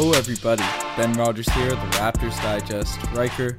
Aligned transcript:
Hello, 0.00 0.12
everybody. 0.12 0.62
Ben 0.96 1.12
Rogers 1.14 1.48
here, 1.48 1.70
the 1.70 1.76
Raptors 1.98 2.40
Digest. 2.40 3.02
Riker, 3.14 3.58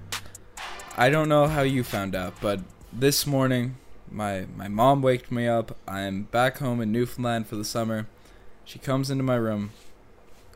I 0.96 1.09
don't 1.09 1.27
know 1.27 1.47
how 1.47 1.63
you 1.63 1.84
found 1.84 2.15
out, 2.15 2.34
but 2.39 2.62
this 2.93 3.27
morning, 3.27 3.75
my 4.09 4.46
my 4.55 4.70
mom 4.70 5.02
waked 5.02 5.33
me 5.33 5.50
up. 5.50 5.78
I'm 5.86 6.23
back 6.23 6.60
home 6.60 6.79
in 6.79 6.93
Newfoundland 6.93 7.47
for 7.47 7.57
the 7.57 7.65
summer. 7.65 8.07
She 8.64 8.79
comes 8.79 9.11
into 9.11 9.21
my 9.21 9.36
room 9.36 9.71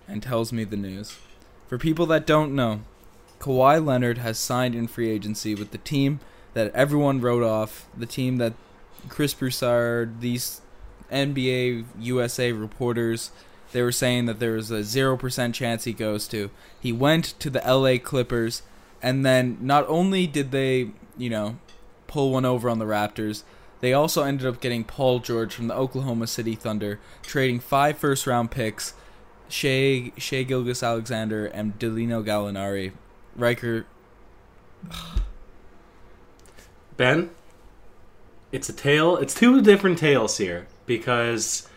and 0.08 0.24
tells 0.24 0.54
me 0.54 0.64
the 0.64 0.78
news. 0.78 1.18
For 1.68 1.78
people 1.78 2.06
that 2.06 2.26
don't 2.26 2.56
know, 2.56 2.80
Kawhi 3.42 3.86
Leonard 3.86 4.20
has 4.20 4.40
signed 4.40 4.76
in 4.76 4.88
free 4.88 5.10
agency 5.10 5.54
with 5.54 5.72
the 5.72 5.80
team 5.80 6.22
that 6.54 6.74
everyone 6.74 7.20
wrote 7.20 7.44
off, 7.44 7.88
the 7.98 8.06
team 8.06 8.38
that 8.38 8.54
Chris 9.10 9.34
Broussard, 9.34 10.22
these 10.22 10.62
NBA 11.12 11.84
USA 12.00 12.54
reporters, 12.54 13.32
they 13.74 13.82
were 13.82 13.92
saying 13.92 14.26
that 14.28 14.40
there 14.40 14.54
was 14.54 14.72
a 14.72 14.80
0% 14.80 15.54
chance 15.54 15.84
he 15.84 15.94
goes 15.94 16.28
to. 16.30 16.50
He 16.80 16.94
went 16.94 17.38
to 17.40 17.50
the 17.50 17.60
LA 17.60 17.98
Clippers, 18.02 18.62
and 19.02 19.26
then 19.26 19.58
not 19.60 19.86
only 19.90 20.26
did 20.28 20.52
they, 20.52 20.92
you 21.18 21.30
know, 21.30 21.58
pull 22.08 22.32
one 22.32 22.46
over 22.46 22.70
on 22.70 22.80
the 22.80 22.86
Raptors, 22.86 23.44
they 23.82 23.92
also 23.92 24.24
ended 24.24 24.48
up 24.48 24.62
getting 24.62 24.86
Paul 24.86 25.20
George 25.20 25.54
from 25.54 25.68
the 25.68 25.76
Oklahoma 25.76 26.28
City 26.28 26.56
Thunder, 26.56 27.00
trading 27.22 27.60
five 27.60 27.98
first 27.98 28.26
round 28.26 28.50
picks, 28.52 28.94
Shai, 29.50 30.14
Shea 30.18 30.46
Gilgis 30.46 30.82
Alexander, 30.82 31.48
and 31.48 31.78
Danilo 31.78 32.24
Gallinari. 32.24 32.94
Riker. 33.36 33.86
Ben, 36.96 37.32
it's 38.52 38.70
a 38.70 38.74
tale. 38.74 39.18
It's 39.18 39.34
two 39.34 39.62
different 39.62 39.98
tales 39.98 40.38
here 40.38 40.68
because 40.86 41.68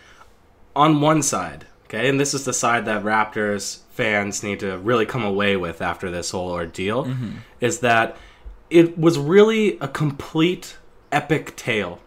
on 0.76 1.00
one 1.00 1.22
side, 1.22 1.66
okay, 1.86 2.08
and 2.08 2.18
this 2.20 2.34
is 2.34 2.44
the 2.44 2.52
side 2.52 2.84
that 2.86 3.02
Raptors 3.02 3.78
fans 3.90 4.42
need 4.42 4.60
to 4.60 4.78
really 4.78 5.06
come 5.06 5.24
away 5.24 5.56
with 5.56 5.80
after 5.80 6.10
this 6.10 6.30
whole 6.30 6.50
ordeal, 6.50 7.04
Mm-hmm. 7.04 7.30
is 7.60 7.80
that 7.80 8.16
it 8.70 8.98
was 8.98 9.18
really 9.18 9.78
a 9.78 9.88
complete 9.88 10.76
epic 11.12 11.56
tale. 11.56 12.00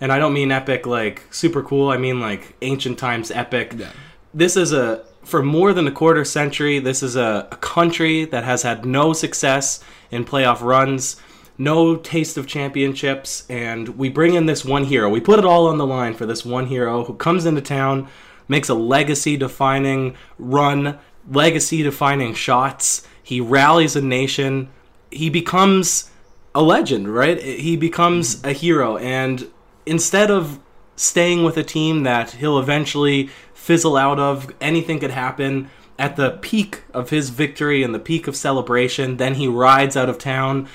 And 0.00 0.12
I 0.12 0.18
don't 0.18 0.32
mean 0.32 0.50
epic 0.52 0.86
like 0.86 1.22
super 1.30 1.62
cool, 1.62 1.90
I 1.90 1.96
mean 1.96 2.20
like 2.20 2.54
ancient 2.62 2.98
times 2.98 3.30
epic. 3.30 3.74
Yeah. 3.76 3.90
This 4.32 4.56
is 4.56 4.72
a 4.72 5.04
for 5.22 5.42
more 5.42 5.72
than 5.72 5.86
a 5.86 5.90
quarter 5.90 6.24
century, 6.24 6.78
this 6.78 7.02
is 7.02 7.16
a, 7.16 7.48
a 7.50 7.56
country 7.56 8.26
that 8.26 8.44
has 8.44 8.62
had 8.62 8.84
no 8.84 9.12
success 9.14 9.82
in 10.10 10.22
playoff 10.24 10.60
runs, 10.60 11.16
no 11.56 11.96
taste 11.96 12.36
of 12.36 12.46
championships, 12.46 13.46
and 13.48 13.88
we 13.96 14.10
bring 14.10 14.34
in 14.34 14.44
this 14.44 14.64
one 14.64 14.84
hero. 14.84 15.08
We 15.08 15.20
put 15.20 15.38
it 15.38 15.44
all 15.46 15.66
on 15.66 15.78
the 15.78 15.86
line 15.86 16.12
for 16.14 16.26
this 16.26 16.44
one 16.44 16.66
hero 16.66 17.04
who 17.04 17.14
comes 17.14 17.46
into 17.46 17.62
town, 17.62 18.08
makes 18.48 18.68
a 18.68 18.74
legacy 18.74 19.36
defining 19.36 20.16
run, 20.38 20.98
legacy 21.30 21.82
defining 21.82 22.34
shots. 22.34 23.06
He 23.22 23.40
rallies 23.40 23.96
a 23.96 24.02
nation. 24.02 24.68
He 25.10 25.30
becomes 25.30 26.10
a 26.54 26.62
legend, 26.62 27.12
right? 27.12 27.40
He 27.42 27.76
becomes 27.76 28.42
a 28.44 28.52
hero. 28.52 28.96
And 28.98 29.50
instead 29.86 30.30
of 30.30 30.60
staying 30.96 31.44
with 31.44 31.56
a 31.56 31.64
team 31.64 32.02
that 32.04 32.32
he'll 32.32 32.58
eventually 32.58 33.28
fizzle 33.52 33.96
out 33.96 34.18
of, 34.18 34.52
anything 34.60 35.00
could 35.00 35.10
happen. 35.10 35.70
At 35.96 36.16
the 36.16 36.32
peak 36.42 36.82
of 36.92 37.10
his 37.10 37.30
victory 37.30 37.84
and 37.84 37.94
the 37.94 38.00
peak 38.00 38.26
of 38.26 38.34
celebration, 38.34 39.16
then 39.16 39.34
he 39.34 39.46
rides 39.46 39.96
out 39.96 40.08
of 40.08 40.18
town 40.18 40.68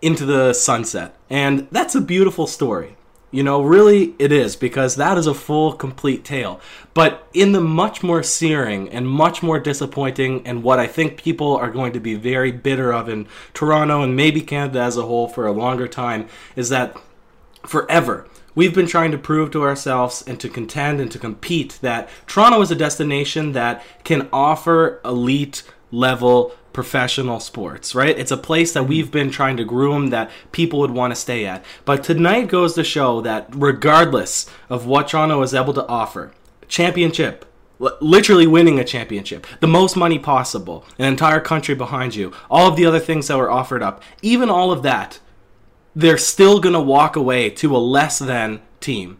into 0.00 0.24
the 0.24 0.54
sunset. 0.54 1.14
And 1.28 1.68
that's 1.70 1.94
a 1.94 2.00
beautiful 2.00 2.46
story. 2.46 2.96
You 3.32 3.42
know, 3.42 3.62
really 3.62 4.14
it 4.18 4.30
is 4.30 4.56
because 4.56 4.96
that 4.96 5.16
is 5.16 5.26
a 5.26 5.32
full, 5.32 5.72
complete 5.72 6.22
tale. 6.22 6.60
But 6.92 7.26
in 7.32 7.52
the 7.52 7.62
much 7.62 8.02
more 8.02 8.22
searing 8.22 8.90
and 8.90 9.08
much 9.08 9.42
more 9.42 9.58
disappointing, 9.58 10.46
and 10.46 10.62
what 10.62 10.78
I 10.78 10.86
think 10.86 11.16
people 11.16 11.56
are 11.56 11.70
going 11.70 11.94
to 11.94 12.00
be 12.00 12.14
very 12.14 12.52
bitter 12.52 12.92
of 12.92 13.08
in 13.08 13.26
Toronto 13.54 14.02
and 14.02 14.14
maybe 14.14 14.42
Canada 14.42 14.80
as 14.80 14.98
a 14.98 15.06
whole 15.06 15.28
for 15.28 15.46
a 15.46 15.52
longer 15.52 15.88
time, 15.88 16.28
is 16.56 16.68
that 16.68 16.94
forever 17.64 18.28
we've 18.54 18.74
been 18.74 18.86
trying 18.86 19.10
to 19.12 19.18
prove 19.18 19.50
to 19.50 19.62
ourselves 19.62 20.22
and 20.26 20.38
to 20.40 20.48
contend 20.48 21.00
and 21.00 21.10
to 21.10 21.18
compete 21.18 21.78
that 21.80 22.08
Toronto 22.26 22.60
is 22.60 22.70
a 22.70 22.76
destination 22.76 23.52
that 23.52 23.82
can 24.04 24.28
offer 24.32 25.00
elite 25.04 25.62
level 25.90 26.54
professional 26.72 27.40
sports, 27.40 27.94
right? 27.94 28.18
It's 28.18 28.30
a 28.30 28.36
place 28.36 28.72
that 28.72 28.84
we've 28.84 29.10
been 29.10 29.30
trying 29.30 29.56
to 29.58 29.64
groom 29.64 30.08
that 30.08 30.30
people 30.52 30.78
would 30.80 30.90
want 30.90 31.12
to 31.12 31.20
stay 31.20 31.46
at. 31.46 31.64
But 31.84 32.04
tonight 32.04 32.48
goes 32.48 32.74
to 32.74 32.84
show 32.84 33.20
that 33.22 33.48
regardless 33.54 34.46
of 34.68 34.86
what 34.86 35.08
Toronto 35.08 35.42
is 35.42 35.54
able 35.54 35.74
to 35.74 35.86
offer, 35.86 36.32
championship, 36.68 37.44
literally 38.00 38.46
winning 38.46 38.78
a 38.78 38.84
championship, 38.84 39.46
the 39.60 39.66
most 39.66 39.96
money 39.96 40.18
possible, 40.18 40.84
an 40.98 41.06
entire 41.06 41.40
country 41.40 41.74
behind 41.74 42.14
you, 42.14 42.32
all 42.50 42.68
of 42.68 42.76
the 42.76 42.86
other 42.86 43.00
things 43.00 43.28
that 43.28 43.36
were 43.36 43.50
offered 43.50 43.82
up, 43.82 44.02
even 44.22 44.48
all 44.48 44.70
of 44.70 44.82
that, 44.82 45.20
they're 45.94 46.18
still 46.18 46.60
going 46.60 46.74
to 46.74 46.80
walk 46.80 47.16
away 47.16 47.50
to 47.50 47.76
a 47.76 47.78
less 47.78 48.18
than 48.18 48.60
team. 48.80 49.18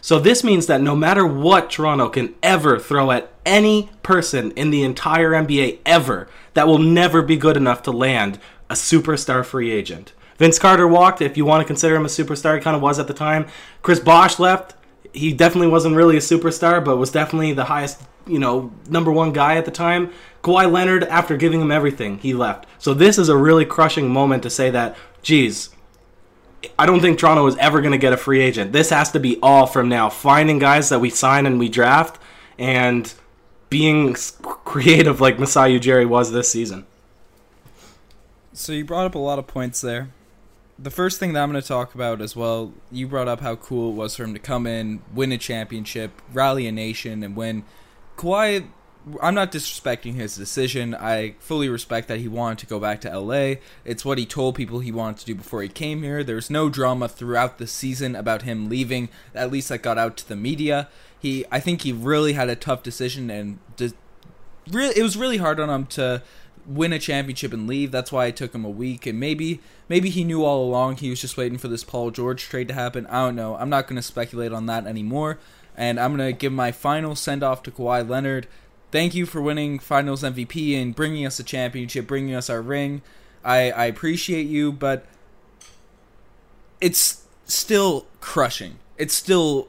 So 0.00 0.18
this 0.18 0.44
means 0.44 0.66
that 0.66 0.82
no 0.82 0.94
matter 0.94 1.26
what 1.26 1.70
Toronto 1.70 2.10
can 2.10 2.34
ever 2.42 2.78
throw 2.78 3.10
at 3.10 3.32
any 3.46 3.90
person 4.02 4.50
in 4.52 4.70
the 4.70 4.82
entire 4.82 5.30
NBA 5.30 5.78
ever, 5.86 6.28
that 6.54 6.66
will 6.66 6.78
never 6.78 7.22
be 7.22 7.36
good 7.36 7.56
enough 7.56 7.82
to 7.82 7.90
land 7.90 8.38
a 8.70 8.74
superstar 8.74 9.44
free 9.44 9.70
agent. 9.70 10.12
Vince 10.38 10.58
Carter 10.58 10.88
walked, 10.88 11.20
if 11.20 11.36
you 11.36 11.44
want 11.44 11.60
to 11.60 11.66
consider 11.66 11.94
him 11.94 12.04
a 12.04 12.08
superstar, 12.08 12.56
he 12.56 12.62
kind 12.62 12.74
of 12.74 12.82
was 12.82 12.98
at 12.98 13.06
the 13.06 13.14
time. 13.14 13.46
Chris 13.82 14.00
Bosh 14.00 14.38
left. 14.38 14.74
He 15.12 15.32
definitely 15.32 15.68
wasn't 15.68 15.94
really 15.94 16.16
a 16.16 16.20
superstar, 16.20 16.84
but 16.84 16.96
was 16.96 17.12
definitely 17.12 17.52
the 17.52 17.66
highest, 17.66 18.02
you 18.26 18.40
know, 18.40 18.72
number 18.88 19.12
one 19.12 19.32
guy 19.32 19.56
at 19.56 19.64
the 19.64 19.70
time. 19.70 20.10
Kawhi 20.42 20.70
Leonard, 20.70 21.04
after 21.04 21.36
giving 21.36 21.60
him 21.60 21.70
everything, 21.70 22.18
he 22.18 22.34
left. 22.34 22.66
So 22.78 22.94
this 22.94 23.16
is 23.16 23.28
a 23.28 23.36
really 23.36 23.64
crushing 23.64 24.10
moment 24.10 24.42
to 24.42 24.50
say 24.50 24.70
that, 24.70 24.96
geez, 25.22 25.70
I 26.78 26.86
don't 26.86 27.00
think 27.00 27.18
Toronto 27.18 27.46
is 27.46 27.56
ever 27.58 27.80
going 27.80 27.92
to 27.92 27.98
get 27.98 28.12
a 28.12 28.16
free 28.16 28.40
agent. 28.40 28.72
This 28.72 28.90
has 28.90 29.12
to 29.12 29.20
be 29.20 29.38
all 29.40 29.66
from 29.66 29.88
now. 29.88 30.10
Finding 30.10 30.58
guys 30.58 30.88
that 30.88 30.98
we 30.98 31.10
sign 31.10 31.46
and 31.46 31.58
we 31.60 31.68
draft, 31.68 32.20
and 32.58 33.12
being 33.74 34.14
creative 34.64 35.20
like 35.20 35.36
Masai 35.36 35.76
Ujiri 35.76 36.08
was 36.08 36.30
this 36.30 36.48
season. 36.48 36.86
So 38.52 38.70
you 38.70 38.84
brought 38.84 39.04
up 39.04 39.16
a 39.16 39.18
lot 39.18 39.40
of 39.40 39.48
points 39.48 39.80
there. 39.80 40.10
The 40.78 40.92
first 40.92 41.18
thing 41.18 41.32
that 41.32 41.42
I'm 41.42 41.50
going 41.50 41.60
to 41.60 41.66
talk 41.66 41.92
about 41.92 42.20
as 42.20 42.36
well, 42.36 42.72
you 42.92 43.08
brought 43.08 43.26
up 43.26 43.40
how 43.40 43.56
cool 43.56 43.90
it 43.90 43.96
was 43.96 44.14
for 44.14 44.22
him 44.22 44.32
to 44.32 44.38
come 44.38 44.68
in, 44.68 45.02
win 45.12 45.32
a 45.32 45.38
championship, 45.38 46.22
rally 46.32 46.68
a 46.68 46.72
nation, 46.72 47.24
and 47.24 47.34
win. 47.34 47.64
Kawhi, 48.16 48.68
I'm 49.20 49.34
not 49.34 49.52
disrespecting 49.52 50.14
his 50.14 50.36
decision. 50.36 50.94
I 50.94 51.34
fully 51.38 51.68
respect 51.68 52.08
that 52.08 52.20
he 52.20 52.28
wanted 52.28 52.58
to 52.58 52.66
go 52.66 52.80
back 52.80 53.00
to 53.02 53.18
LA. 53.18 53.56
It's 53.84 54.04
what 54.04 54.18
he 54.18 54.24
told 54.24 54.54
people 54.54 54.80
he 54.80 54.92
wanted 54.92 55.18
to 55.18 55.26
do 55.26 55.34
before 55.34 55.62
he 55.62 55.68
came 55.68 56.02
here. 56.02 56.24
There's 56.24 56.48
no 56.48 56.68
drama 56.70 57.08
throughout 57.08 57.58
the 57.58 57.66
season 57.66 58.16
about 58.16 58.42
him 58.42 58.68
leaving. 58.68 59.10
At 59.34 59.50
least 59.50 59.68
that 59.68 59.82
got 59.82 59.98
out 59.98 60.16
to 60.18 60.28
the 60.28 60.36
media. 60.36 60.88
He, 61.18 61.44
I 61.50 61.60
think 61.60 61.82
he 61.82 61.92
really 61.92 62.32
had 62.32 62.48
a 62.48 62.56
tough 62.56 62.82
decision 62.82 63.30
and 63.30 63.58
de- 63.76 63.92
really, 64.70 64.98
it 64.98 65.02
was 65.02 65.16
really 65.16 65.38
hard 65.38 65.60
on 65.60 65.70
him 65.70 65.86
to 65.86 66.22
win 66.66 66.92
a 66.92 66.98
championship 66.98 67.52
and 67.52 67.66
leave. 67.66 67.90
That's 67.90 68.12
why 68.12 68.26
it 68.26 68.36
took 68.36 68.54
him 68.54 68.64
a 68.64 68.70
week, 68.70 69.06
and 69.06 69.20
maybe 69.20 69.60
maybe 69.88 70.10
he 70.10 70.24
knew 70.24 70.44
all 70.44 70.64
along. 70.64 70.96
He 70.96 71.10
was 71.10 71.20
just 71.20 71.36
waiting 71.36 71.58
for 71.58 71.68
this 71.68 71.84
Paul 71.84 72.10
George 72.10 72.44
trade 72.44 72.68
to 72.68 72.74
happen. 72.74 73.06
I 73.06 73.26
don't 73.26 73.36
know. 73.36 73.56
I'm 73.56 73.70
not 73.70 73.86
going 73.86 73.96
to 73.96 74.02
speculate 74.02 74.52
on 74.52 74.66
that 74.66 74.86
anymore. 74.86 75.38
And 75.76 75.98
I'm 75.98 76.16
going 76.16 76.32
to 76.32 76.38
give 76.38 76.52
my 76.52 76.70
final 76.70 77.16
send 77.16 77.42
off 77.42 77.62
to 77.64 77.70
Kawhi 77.70 78.08
Leonard. 78.08 78.46
Thank 78.94 79.16
you 79.16 79.26
for 79.26 79.42
winning 79.42 79.80
Finals 79.80 80.22
MVP 80.22 80.80
and 80.80 80.94
bringing 80.94 81.26
us 81.26 81.40
a 81.40 81.42
championship, 81.42 82.06
bringing 82.06 82.32
us 82.32 82.48
our 82.48 82.62
ring. 82.62 83.02
I, 83.44 83.72
I 83.72 83.86
appreciate 83.86 84.46
you, 84.46 84.70
but 84.70 85.04
it's 86.80 87.26
still 87.44 88.06
crushing. 88.20 88.78
It's 88.96 89.12
still 89.12 89.66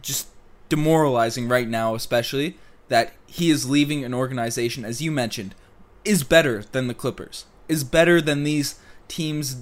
just 0.00 0.28
demoralizing 0.70 1.48
right 1.48 1.68
now, 1.68 1.94
especially 1.94 2.56
that 2.88 3.12
he 3.26 3.50
is 3.50 3.68
leaving 3.68 4.06
an 4.06 4.14
organization, 4.14 4.86
as 4.86 5.02
you 5.02 5.12
mentioned, 5.12 5.54
is 6.06 6.24
better 6.24 6.64
than 6.72 6.86
the 6.88 6.94
Clippers, 6.94 7.44
is 7.68 7.84
better 7.84 8.22
than 8.22 8.44
these 8.44 8.80
teams 9.06 9.58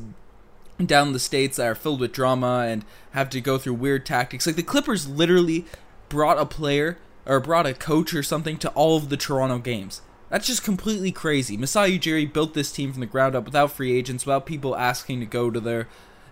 down 0.86 1.12
the 1.12 1.18
states 1.18 1.56
that 1.56 1.66
are 1.66 1.74
filled 1.74 1.98
with 1.98 2.12
drama 2.12 2.66
and 2.68 2.84
have 3.10 3.28
to 3.30 3.40
go 3.40 3.58
through 3.58 3.74
weird 3.74 4.06
tactics. 4.06 4.46
Like 4.46 4.54
the 4.54 4.62
Clippers 4.62 5.08
literally 5.08 5.64
brought 6.08 6.38
a 6.38 6.46
player 6.46 6.96
or 7.28 7.38
brought 7.38 7.66
a 7.66 7.74
coach 7.74 8.14
or 8.14 8.22
something 8.22 8.56
to 8.56 8.70
all 8.70 8.96
of 8.96 9.10
the 9.10 9.16
Toronto 9.16 9.58
games. 9.58 10.00
That's 10.30 10.46
just 10.46 10.64
completely 10.64 11.12
crazy. 11.12 11.56
Masai 11.56 11.98
Ujiri 11.98 12.30
built 12.30 12.54
this 12.54 12.72
team 12.72 12.92
from 12.92 13.00
the 13.00 13.06
ground 13.06 13.34
up 13.34 13.44
without 13.44 13.70
free 13.70 13.96
agents, 13.96 14.26
without 14.26 14.46
people 14.46 14.76
asking 14.76 15.20
to 15.20 15.26
go 15.26 15.50
to 15.50 15.60
their 15.60 15.88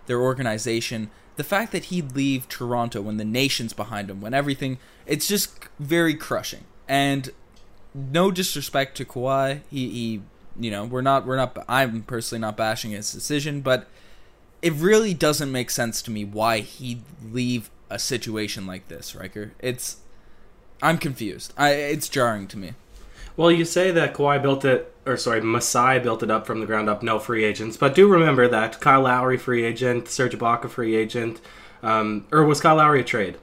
their 0.07 0.21
organization. 0.21 1.11
The 1.37 1.45
fact 1.45 1.73
that 1.73 1.87
he'd 1.87 2.17
leave 2.17 2.49
Toronto 2.49 3.03
when 3.03 3.19
the 3.19 3.25
nation's 3.25 3.73
behind 3.73 4.09
him, 4.11 4.21
when 4.21 4.35
everything, 4.35 4.79
it's 5.05 5.27
just 5.27 5.59
very 5.79 6.15
crushing. 6.15 6.65
And 6.89 7.31
no 7.95 8.31
disrespect 8.31 8.97
to 8.99 9.05
Kawhi, 9.05 9.61
he, 9.71 9.89
he 9.91 10.23
you 10.59 10.71
know, 10.71 10.85
we're 10.85 11.03
not 11.03 11.27
we're 11.27 11.37
not 11.37 11.65
I'm 11.69 12.03
personally 12.03 12.41
not 12.41 12.57
bashing 12.57 12.93
his 12.93 13.13
decision, 13.13 13.61
but 13.61 13.87
it 14.63 14.73
really 14.75 15.15
doesn't 15.15 15.53
make 15.53 15.71
sense 15.71 16.01
to 16.03 16.11
me 16.11 16.25
why 16.25 16.61
he'd 16.61 17.03
leave 17.23 17.71
a 17.91 17.99
situation 17.99 18.67
like 18.67 18.89
this, 18.89 19.15
Riker. 19.15 19.53
It's 19.59 19.99
I'm 20.83 20.99
confused. 20.99 21.53
I 21.57 21.71
it's 21.71 22.09
jarring 22.09 22.47
to 22.49 22.59
me. 22.59 22.75
Well, 23.37 23.51
you 23.51 23.65
say 23.65 23.91
that 23.91 24.15
Kawhi 24.15 24.41
built 24.41 24.65
it, 24.65 24.95
or 25.05 25.17
sorry, 25.19 25.43
Masai 25.43 25.99
built 25.99 26.23
it 26.23 26.31
up 26.31 26.47
from 26.47 26.61
the 26.61 26.67
ground 26.67 26.89
up, 26.89 27.03
no 27.03 27.19
free 27.19 27.45
agents. 27.45 27.77
But 27.77 27.95
do 27.95 28.09
remember 28.09 28.49
that 28.49 28.81
Kyle 28.81 29.03
Lowry, 29.03 29.37
free 29.37 29.63
agent, 29.63 30.09
Serge 30.09 30.33
Ibaka, 30.33 30.71
free 30.71 30.97
agent. 30.97 31.41
Um, 31.83 32.27
or 32.33 32.45
was 32.45 32.61
Kyle 32.63 32.77
Lowry 32.77 33.01
a 33.01 33.05
trade? 33.05 33.37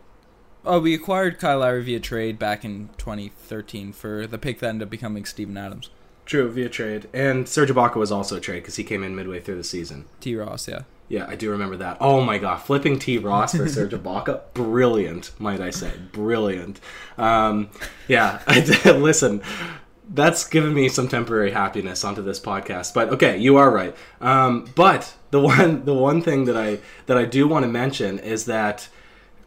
Oh, 0.65 0.79
we 0.79 0.95
acquired 0.95 1.39
Kyle 1.39 1.59
Lowry 1.59 1.83
via 1.83 1.99
trade 1.99 2.39
back 2.39 2.65
in 2.65 2.89
2013 2.97 3.93
for 3.93 4.25
the 4.25 4.37
pick 4.37 4.59
that 4.59 4.69
ended 4.69 4.87
up 4.87 4.89
becoming 4.89 5.25
Steven 5.25 5.57
Adams. 5.57 5.89
True, 6.25 6.49
via 6.49 6.69
trade. 6.69 7.09
And 7.13 7.47
Serge 7.47 7.69
Ibaka 7.69 7.95
was 7.95 8.11
also 8.11 8.37
a 8.37 8.39
trade 8.39 8.61
because 8.61 8.77
he 8.77 8.83
came 8.83 9.03
in 9.03 9.15
midway 9.15 9.39
through 9.39 9.57
the 9.57 9.63
season. 9.63 10.05
T. 10.21 10.35
Ross, 10.35 10.67
yeah. 10.67 10.83
Yeah, 11.09 11.25
I 11.27 11.35
do 11.35 11.51
remember 11.51 11.77
that. 11.77 11.97
Oh 11.99 12.21
my 12.21 12.37
god, 12.37 12.57
flipping 12.57 12.97
T. 12.97 13.17
Ross 13.17 13.55
for 13.55 13.67
Serge 13.69 13.91
Ibaka, 13.91 14.41
brilliant, 14.53 15.31
might 15.39 15.59
I 15.61 15.69
say, 15.69 15.91
brilliant. 16.11 16.79
Um, 17.17 17.69
yeah, 18.07 18.41
listen, 18.85 19.41
that's 20.09 20.47
given 20.47 20.73
me 20.73 20.89
some 20.89 21.07
temporary 21.07 21.51
happiness 21.51 22.03
onto 22.03 22.21
this 22.21 22.39
podcast. 22.39 22.93
But 22.93 23.09
okay, 23.09 23.37
you 23.37 23.57
are 23.57 23.69
right. 23.69 23.95
Um, 24.21 24.65
but 24.75 25.13
the 25.31 25.41
one, 25.41 25.85
the 25.85 25.93
one 25.93 26.21
thing 26.21 26.45
that 26.45 26.57
I 26.57 26.79
that 27.05 27.17
I 27.17 27.25
do 27.25 27.47
want 27.47 27.63
to 27.63 27.69
mention 27.69 28.17
is 28.19 28.45
that 28.45 28.87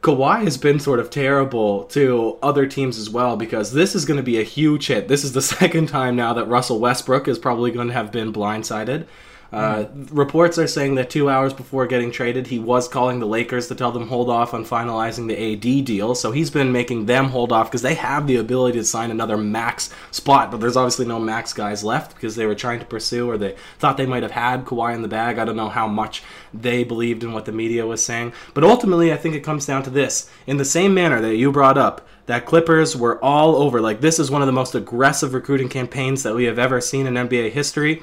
Kawhi 0.06 0.44
has 0.44 0.56
been 0.56 0.78
sort 0.78 1.00
of 1.00 1.10
terrible 1.10 1.82
to 1.86 2.38
other 2.40 2.64
teams 2.68 2.96
as 2.96 3.10
well 3.10 3.36
because 3.36 3.72
this 3.72 3.96
is 3.96 4.04
going 4.04 4.18
to 4.18 4.22
be 4.22 4.38
a 4.38 4.44
huge 4.44 4.86
hit. 4.86 5.08
This 5.08 5.24
is 5.24 5.32
the 5.32 5.42
second 5.58 5.88
time 5.88 6.14
now 6.14 6.32
that 6.34 6.46
Russell 6.46 6.78
Westbrook 6.78 7.26
is 7.26 7.40
probably 7.40 7.72
going 7.72 7.88
to 7.88 7.92
have 7.92 8.12
been 8.12 8.32
blindsided. 8.32 9.06
Uh, 9.52 9.84
reports 10.10 10.58
are 10.58 10.66
saying 10.66 10.96
that 10.96 11.08
two 11.08 11.30
hours 11.30 11.52
before 11.52 11.86
getting 11.86 12.10
traded, 12.10 12.48
he 12.48 12.58
was 12.58 12.88
calling 12.88 13.20
the 13.20 13.26
Lakers 13.26 13.68
to 13.68 13.74
tell 13.74 13.92
them 13.92 14.08
hold 14.08 14.28
off 14.28 14.54
on 14.54 14.64
finalizing 14.64 15.28
the 15.28 15.52
AD 15.52 15.84
deal. 15.84 16.14
So 16.14 16.32
he's 16.32 16.50
been 16.50 16.72
making 16.72 17.06
them 17.06 17.26
hold 17.26 17.52
off 17.52 17.70
because 17.70 17.82
they 17.82 17.94
have 17.94 18.26
the 18.26 18.36
ability 18.36 18.78
to 18.78 18.84
sign 18.84 19.10
another 19.10 19.36
max 19.36 19.90
spot, 20.10 20.50
but 20.50 20.60
there's 20.60 20.76
obviously 20.76 21.06
no 21.06 21.20
max 21.20 21.52
guys 21.52 21.84
left 21.84 22.14
because 22.14 22.34
they 22.34 22.46
were 22.46 22.54
trying 22.54 22.80
to 22.80 22.86
pursue 22.86 23.30
or 23.30 23.38
they 23.38 23.54
thought 23.78 23.96
they 23.96 24.06
might 24.06 24.22
have 24.22 24.32
had 24.32 24.64
Kawhi 24.64 24.94
in 24.94 25.02
the 25.02 25.08
bag. 25.08 25.38
I 25.38 25.44
don't 25.44 25.56
know 25.56 25.68
how 25.68 25.86
much 25.86 26.22
they 26.52 26.82
believed 26.82 27.22
in 27.22 27.32
what 27.32 27.44
the 27.44 27.52
media 27.52 27.86
was 27.86 28.04
saying, 28.04 28.32
but 28.54 28.64
ultimately, 28.64 29.12
I 29.12 29.16
think 29.16 29.34
it 29.34 29.40
comes 29.40 29.66
down 29.66 29.82
to 29.84 29.90
this: 29.90 30.28
in 30.46 30.56
the 30.56 30.64
same 30.64 30.92
manner 30.92 31.20
that 31.20 31.36
you 31.36 31.52
brought 31.52 31.78
up 31.78 32.06
that 32.26 32.46
Clippers 32.46 32.96
were 32.96 33.22
all 33.24 33.54
over. 33.56 33.80
Like, 33.80 34.00
this 34.00 34.18
is 34.18 34.30
one 34.30 34.42
of 34.42 34.46
the 34.46 34.52
most 34.52 34.74
aggressive 34.74 35.32
recruiting 35.32 35.68
campaigns 35.68 36.24
that 36.24 36.34
we 36.34 36.44
have 36.44 36.58
ever 36.58 36.80
seen 36.80 37.06
in 37.06 37.14
NBA 37.14 37.52
history 37.52 38.02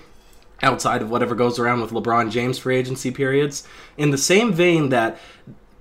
outside 0.64 1.02
of 1.02 1.10
whatever 1.10 1.36
goes 1.36 1.60
around 1.60 1.82
with 1.82 1.92
LeBron 1.92 2.32
James 2.32 2.58
free 2.58 2.78
agency 2.78 3.12
periods. 3.12 3.68
In 3.98 4.12
the 4.12 4.18
same 4.18 4.54
vein 4.54 4.90
that 4.90 5.20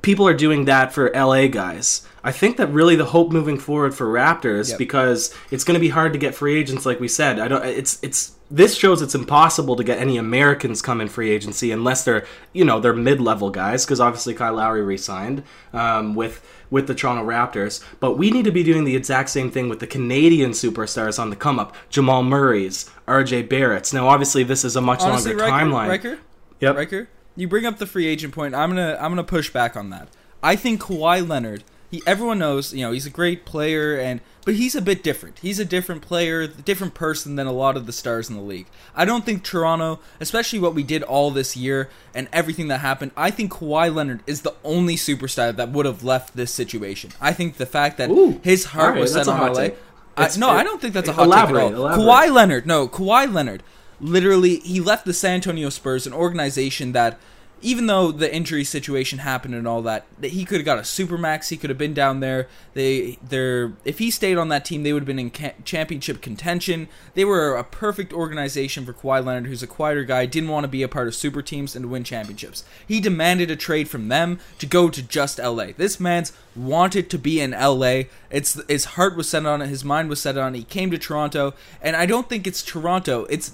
people 0.02 0.26
are 0.26 0.34
doing 0.34 0.66
that 0.66 0.92
for 0.92 1.10
LA 1.14 1.46
guys. 1.46 2.06
I 2.24 2.30
think 2.32 2.56
that 2.58 2.68
really 2.68 2.94
the 2.96 3.06
hope 3.06 3.32
moving 3.32 3.58
forward 3.58 3.94
for 3.94 4.06
Raptors 4.06 4.70
Yep. 4.70 4.78
because 4.78 5.34
it's 5.50 5.64
going 5.64 5.74
to 5.74 5.80
be 5.80 5.88
hard 5.88 6.12
to 6.12 6.18
get 6.18 6.34
free 6.34 6.56
agents 6.58 6.86
like 6.86 7.00
we 7.00 7.08
said. 7.08 7.40
I 7.40 7.48
don't 7.48 7.64
it's 7.64 7.98
it's 8.02 8.32
this 8.50 8.74
shows 8.76 9.00
it's 9.02 9.14
impossible 9.14 9.76
to 9.76 9.82
get 9.84 9.98
any 9.98 10.18
Americans 10.18 10.82
come 10.82 11.00
in 11.00 11.08
free 11.08 11.30
agency 11.30 11.72
unless 11.72 12.04
they're, 12.04 12.26
you 12.52 12.64
know, 12.66 12.80
they're 12.80 12.92
mid-level 12.92 13.48
guys 13.50 13.84
because 13.86 13.98
obviously 13.98 14.34
Kyle 14.34 14.54
Lowry 14.54 14.82
re-signed 14.82 15.42
um, 15.72 16.14
with 16.14 16.46
with 16.70 16.86
the 16.86 16.94
Toronto 16.94 17.22
Raptors, 17.24 17.82
but 18.00 18.16
we 18.16 18.30
need 18.30 18.44
to 18.46 18.50
be 18.52 18.62
doing 18.62 18.84
the 18.84 18.96
exact 18.96 19.28
same 19.30 19.50
thing 19.50 19.68
with 19.68 19.80
the 19.80 19.86
Canadian 19.86 20.52
superstars 20.52 21.18
on 21.18 21.28
the 21.28 21.36
come 21.36 21.58
up. 21.58 21.74
Jamal 21.90 22.22
Murray's, 22.22 22.88
RJ 23.06 23.48
Barrett's. 23.48 23.92
Now 23.92 24.08
obviously 24.08 24.42
this 24.42 24.64
is 24.64 24.76
a 24.76 24.80
much 24.80 25.00
Honestly, 25.00 25.32
longer 25.34 25.44
Riker, 25.50 25.66
timeline. 25.66 25.88
Riker, 25.88 26.18
Yep. 26.60 26.76
Riker, 26.76 27.08
you 27.36 27.48
bring 27.48 27.66
up 27.66 27.78
the 27.78 27.86
free 27.86 28.06
agent 28.06 28.32
point. 28.34 28.54
I'm 28.54 28.70
gonna 28.70 28.96
I'm 29.00 29.10
gonna 29.10 29.24
push 29.24 29.50
back 29.50 29.76
on 29.76 29.90
that. 29.90 30.08
I 30.42 30.56
think 30.56 30.80
Kawhi 30.82 31.26
Leonard. 31.26 31.64
He, 31.92 32.02
everyone 32.06 32.38
knows, 32.38 32.72
you 32.72 32.80
know, 32.80 32.90
he's 32.90 33.04
a 33.04 33.10
great 33.10 33.44
player, 33.44 33.96
and 34.00 34.22
but 34.46 34.54
he's 34.54 34.74
a 34.74 34.80
bit 34.80 35.02
different. 35.04 35.38
He's 35.40 35.60
a 35.60 35.64
different 35.64 36.00
player, 36.00 36.46
different 36.46 36.94
person 36.94 37.36
than 37.36 37.46
a 37.46 37.52
lot 37.52 37.76
of 37.76 37.84
the 37.84 37.92
stars 37.92 38.30
in 38.30 38.34
the 38.34 38.42
league. 38.42 38.66
I 38.96 39.04
don't 39.04 39.26
think 39.26 39.44
Toronto, 39.44 40.00
especially 40.18 40.58
what 40.58 40.74
we 40.74 40.82
did 40.82 41.02
all 41.02 41.30
this 41.30 41.54
year 41.54 41.90
and 42.14 42.28
everything 42.32 42.68
that 42.68 42.78
happened. 42.78 43.12
I 43.14 43.30
think 43.30 43.52
Kawhi 43.52 43.94
Leonard 43.94 44.20
is 44.26 44.40
the 44.40 44.54
only 44.64 44.96
superstar 44.96 45.54
that 45.54 45.68
would 45.68 45.84
have 45.84 46.02
left 46.02 46.34
this 46.34 46.50
situation. 46.52 47.10
I 47.20 47.34
think 47.34 47.58
the 47.58 47.66
fact 47.66 47.98
that 47.98 48.08
Ooh, 48.10 48.40
his 48.42 48.64
heart 48.64 48.86
alright, 48.86 49.00
was 49.02 49.12
set 49.12 49.28
on 49.28 49.52
LA. 49.52 49.68
I, 50.16 50.28
no, 50.38 50.48
it- 50.50 50.54
I 50.56 50.64
don't 50.64 50.80
think 50.80 50.94
that's 50.94 51.10
a 51.10 51.12
hot 51.12 51.26
elaborate, 51.26 51.60
take 51.60 51.72
at 51.72 51.74
all. 51.74 51.80
elaborate. 51.86 52.04
Kawhi 52.06 52.32
Leonard, 52.34 52.66
no, 52.66 52.88
Kawhi 52.88 53.32
Leonard. 53.32 53.62
Literally, 54.00 54.56
he 54.60 54.80
left 54.80 55.04
the 55.04 55.12
San 55.14 55.34
Antonio 55.34 55.68
Spurs, 55.68 56.06
an 56.08 56.12
organization 56.14 56.92
that, 56.92 57.18
even 57.62 57.86
though 57.86 58.10
the 58.10 58.32
injury 58.34 58.64
situation 58.64 59.20
happened 59.20 59.54
and 59.54 59.66
all 59.66 59.82
that, 59.82 60.04
he 60.20 60.44
could 60.44 60.58
have 60.58 60.64
got 60.64 60.78
a 60.78 60.82
supermax. 60.82 61.48
He 61.48 61.56
could 61.56 61.70
have 61.70 61.78
been 61.78 61.94
down 61.94 62.20
there. 62.20 62.48
They, 62.74 63.18
they're, 63.22 63.72
if 63.84 63.98
he 63.98 64.10
stayed 64.10 64.36
on 64.36 64.48
that 64.48 64.64
team, 64.64 64.82
they 64.82 64.92
would 64.92 65.02
have 65.02 65.06
been 65.06 65.18
in 65.18 65.30
ca- 65.30 65.54
championship 65.64 66.20
contention. 66.20 66.88
They 67.14 67.24
were 67.24 67.54
a 67.54 67.64
perfect 67.64 68.12
organization 68.12 68.84
for 68.84 68.92
Kawhi 68.92 69.24
Leonard, 69.24 69.46
who's 69.46 69.62
a 69.62 69.68
quieter 69.68 70.04
guy, 70.04 70.26
didn't 70.26 70.50
want 70.50 70.64
to 70.64 70.68
be 70.68 70.82
a 70.82 70.88
part 70.88 71.06
of 71.06 71.14
super 71.14 71.40
teams 71.40 71.76
and 71.76 71.84
to 71.84 71.88
win 71.88 72.04
championships. 72.04 72.64
He 72.86 73.00
demanded 73.00 73.50
a 73.50 73.56
trade 73.56 73.88
from 73.88 74.08
them 74.08 74.40
to 74.58 74.66
go 74.66 74.90
to 74.90 75.02
just 75.02 75.38
LA. 75.38 75.68
This 75.76 76.00
man's 76.00 76.32
wanted 76.56 77.08
to 77.10 77.18
be 77.18 77.40
in 77.40 77.52
LA. 77.52 78.02
It's 78.30 78.60
his 78.68 78.84
heart 78.84 79.16
was 79.16 79.28
set 79.28 79.46
on 79.46 79.62
it, 79.62 79.68
his 79.68 79.84
mind 79.84 80.08
was 80.08 80.20
set 80.20 80.36
on 80.36 80.54
it. 80.54 80.58
He 80.58 80.64
came 80.64 80.90
to 80.90 80.98
Toronto, 80.98 81.54
and 81.80 81.96
I 81.96 82.06
don't 82.06 82.28
think 82.28 82.46
it's 82.46 82.62
Toronto. 82.62 83.24
It's 83.30 83.52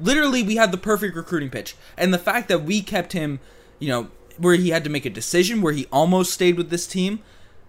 literally 0.00 0.42
we 0.42 0.56
had 0.56 0.72
the 0.72 0.78
perfect 0.78 1.16
recruiting 1.16 1.50
pitch, 1.50 1.76
and 1.96 2.12
the 2.12 2.18
fact 2.18 2.48
that 2.48 2.62
we 2.62 2.80
kept 2.82 3.12
him, 3.12 3.40
you 3.78 3.88
know, 3.88 4.08
where 4.38 4.54
he 4.54 4.70
had 4.70 4.84
to 4.84 4.90
make 4.90 5.04
a 5.04 5.10
decision, 5.10 5.62
where 5.62 5.72
he 5.72 5.86
almost 5.92 6.32
stayed 6.32 6.56
with 6.56 6.70
this 6.70 6.86
team. 6.86 7.20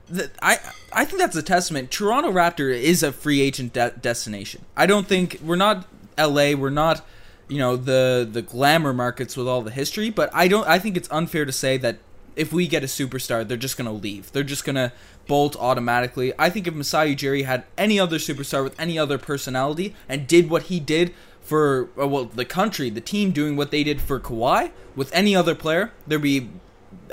That 0.10 0.32
I 0.42 0.60
I 0.92 1.06
think 1.06 1.20
that's 1.20 1.36
a 1.36 1.44
testament. 1.44 1.92
Toronto 1.92 2.32
Raptor 2.32 2.74
is 2.74 3.04
a 3.04 3.12
free 3.12 3.42
agent 3.42 3.74
de- 3.74 3.92
destination. 3.92 4.66
I 4.76 4.86
don't 4.86 5.08
think 5.08 5.40
we're 5.44 5.56
not 5.56 5.88
L.A. 6.18 6.56
We're 6.56 6.70
not 6.70 7.06
you 7.48 7.58
know 7.58 7.76
the 7.76 8.28
the 8.30 8.42
glamour 8.42 8.94
markets 8.94 9.36
with 9.36 9.48
all 9.48 9.62
the 9.62 9.72
history, 9.72 10.10
but 10.10 10.30
I 10.34 10.48
don't. 10.48 10.68
I 10.68 10.80
think 10.80 10.98
it's 10.98 11.10
unfair 11.12 11.46
to 11.46 11.52
say 11.52 11.78
that 11.78 11.98
if 12.36 12.54
we 12.54 12.68
get 12.68 12.84
a 12.84 12.88
superstar, 12.88 13.48
they're 13.48 13.58
just 13.58 13.78
gonna 13.78 13.92
leave. 13.92 14.32
They're 14.32 14.44
just 14.44 14.64
gonna 14.64 14.94
bolt 15.28 15.56
automatically. 15.58 16.34
I 16.40 16.50
think 16.50 16.68
if 16.68 16.74
Masai 16.74 17.16
Ujiri 17.16 17.46
had 17.46 17.66
any 17.78 18.00
other 18.00 18.18
superstar 18.18 18.64
with 18.64 18.80
any 18.80 18.98
other 18.98 19.18
personality 19.18 19.96
and 20.08 20.28
did 20.28 20.50
what 20.50 20.64
he 20.64 20.80
did 20.80 21.14
for 21.42 21.90
uh, 22.00 22.08
well 22.08 22.26
the 22.26 22.46
country, 22.46 22.90
the 22.90 23.02
team 23.02 23.32
doing 23.32 23.56
what 23.56 23.72
they 23.72 23.84
did 23.84 24.02
for 24.02 24.20
Kawhi 24.20 24.72
with 24.96 25.14
any 25.14 25.36
other 25.36 25.56
player, 25.56 25.92
there'd 26.08 26.22
be 26.22 26.50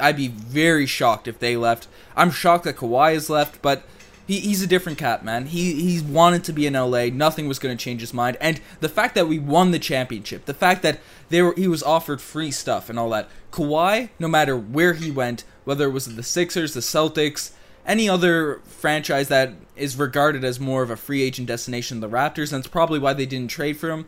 I'd 0.01 0.17
be 0.17 0.29
very 0.29 0.87
shocked 0.87 1.29
if 1.29 1.39
they 1.39 1.57
left. 1.57 1.89
I'm 2.17 2.31
shocked 2.31 2.65
that 2.65 2.77
Kawhi 2.77 3.15
has 3.15 3.31
left, 3.31 3.63
but 3.63 3.82
he, 4.27 4.41
he's 4.41 4.63
a 4.63 4.67
different 4.67 4.99
cat, 4.99 5.25
man. 5.25 5.47
He 5.47 5.75
he's 5.75 6.03
wanted 6.03 6.44
to 6.44 6.53
be 6.53 6.67
in 6.67 6.75
LA. 6.75 7.06
Nothing 7.06 7.49
was 7.49 7.58
going 7.58 7.77
to 7.77 7.82
change 7.82 8.01
his 8.01 8.15
mind. 8.15 8.37
And 8.41 8.61
the 8.81 8.89
fact 8.89 9.15
that 9.15 9.27
we 9.29 9.39
won 9.39 9.70
the 9.70 9.79
championship, 9.79 10.44
the 10.44 10.55
fact 10.55 10.82
that 10.82 11.01
they 11.31 11.43
were 11.43 11.55
he 11.56 11.67
was 11.67 11.82
offered 11.82 12.20
free 12.20 12.51
stuff 12.51 12.91
and 12.91 12.99
all 12.99 13.11
that. 13.11 13.29
Kawhi, 13.51 14.11
no 14.19 14.29
matter 14.29 14.56
where 14.56 14.93
he 14.93 15.11
went, 15.11 15.44
whether 15.65 15.87
it 15.87 15.93
was 15.93 16.15
the 16.15 16.23
Sixers, 16.23 16.75
the 16.75 16.81
Celtics, 16.81 17.53
any 17.89 18.09
other 18.09 18.61
franchise 18.67 19.27
that 19.29 19.55
is 19.75 19.97
regarded 19.97 20.45
as 20.45 20.61
more 20.61 20.83
of 20.83 20.91
a 20.91 20.97
free 20.97 21.23
agent 21.23 21.49
destination, 21.49 21.99
the 21.99 22.09
Raptors, 22.09 22.53
and 22.53 22.61
it's 22.61 22.69
probably 22.69 23.01
why 23.01 23.15
they 23.15 23.27
didn't 23.27 23.51
trade 23.51 23.77
for 23.77 23.91
him 23.91 24.07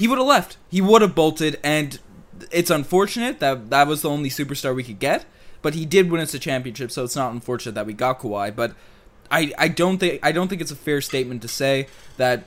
he 0.00 0.08
would 0.08 0.16
have 0.16 0.26
left. 0.26 0.56
He 0.70 0.80
would 0.80 1.02
have 1.02 1.14
bolted, 1.14 1.60
and 1.62 1.98
it's 2.50 2.70
unfortunate 2.70 3.38
that 3.40 3.68
that 3.68 3.86
was 3.86 4.00
the 4.00 4.08
only 4.08 4.30
superstar 4.30 4.74
we 4.74 4.82
could 4.82 4.98
get. 4.98 5.26
But 5.60 5.74
he 5.74 5.84
did 5.84 6.10
win 6.10 6.22
us 6.22 6.32
a 6.32 6.38
championship, 6.38 6.90
so 6.90 7.04
it's 7.04 7.14
not 7.14 7.34
unfortunate 7.34 7.74
that 7.74 7.84
we 7.84 7.92
got 7.92 8.20
Kawhi. 8.20 8.56
But 8.56 8.72
I, 9.30 9.52
I 9.58 9.68
don't 9.68 9.98
think 9.98 10.20
I 10.22 10.32
don't 10.32 10.48
think 10.48 10.62
it's 10.62 10.70
a 10.70 10.76
fair 10.76 11.02
statement 11.02 11.42
to 11.42 11.48
say 11.48 11.86
that 12.16 12.44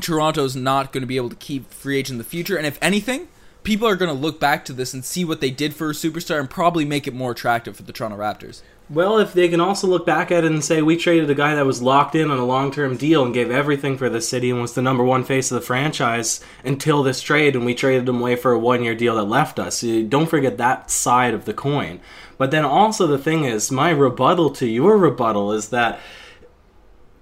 Toronto's 0.00 0.54
not 0.54 0.92
going 0.92 1.00
to 1.00 1.08
be 1.08 1.16
able 1.16 1.30
to 1.30 1.36
keep 1.36 1.72
free 1.72 1.98
agent 1.98 2.14
in 2.14 2.18
the 2.18 2.24
future. 2.24 2.56
And 2.56 2.68
if 2.68 2.78
anything, 2.80 3.26
people 3.64 3.88
are 3.88 3.96
going 3.96 4.14
to 4.14 4.20
look 4.20 4.38
back 4.38 4.64
to 4.66 4.72
this 4.72 4.94
and 4.94 5.04
see 5.04 5.24
what 5.24 5.40
they 5.40 5.50
did 5.50 5.74
for 5.74 5.90
a 5.90 5.92
superstar 5.92 6.38
and 6.38 6.48
probably 6.48 6.84
make 6.84 7.08
it 7.08 7.14
more 7.14 7.32
attractive 7.32 7.74
for 7.74 7.82
the 7.82 7.92
Toronto 7.92 8.16
Raptors. 8.16 8.62
Well, 8.88 9.18
if 9.18 9.32
they 9.32 9.48
can 9.48 9.60
also 9.60 9.88
look 9.88 10.06
back 10.06 10.30
at 10.30 10.44
it 10.44 10.52
and 10.52 10.64
say 10.64 10.80
we 10.80 10.96
traded 10.96 11.28
a 11.28 11.34
guy 11.34 11.56
that 11.56 11.66
was 11.66 11.82
locked 11.82 12.14
in 12.14 12.30
on 12.30 12.38
a 12.38 12.46
long-term 12.46 12.96
deal 12.96 13.24
and 13.24 13.34
gave 13.34 13.50
everything 13.50 13.98
for 13.98 14.08
the 14.08 14.20
city 14.20 14.48
and 14.48 14.62
was 14.62 14.74
the 14.74 14.82
number 14.82 15.02
one 15.02 15.24
face 15.24 15.50
of 15.50 15.56
the 15.56 15.66
franchise 15.66 16.40
until 16.64 17.02
this 17.02 17.20
trade, 17.20 17.56
and 17.56 17.64
we 17.64 17.74
traded 17.74 18.08
him 18.08 18.20
away 18.20 18.36
for 18.36 18.52
a 18.52 18.58
one-year 18.58 18.94
deal 18.94 19.16
that 19.16 19.24
left 19.24 19.58
us. 19.58 19.80
Don't 19.80 20.28
forget 20.28 20.56
that 20.58 20.88
side 20.88 21.34
of 21.34 21.46
the 21.46 21.52
coin. 21.52 21.98
But 22.38 22.52
then 22.52 22.64
also 22.64 23.08
the 23.08 23.18
thing 23.18 23.42
is, 23.42 23.72
my 23.72 23.90
rebuttal 23.90 24.50
to 24.50 24.66
your 24.68 24.96
rebuttal 24.96 25.52
is 25.52 25.70
that 25.70 25.98